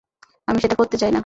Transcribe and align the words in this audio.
আমি 0.47 0.59
সেটা 0.59 0.75
করতে 0.75 0.97
চাই 0.97 1.11
না। 1.11 1.19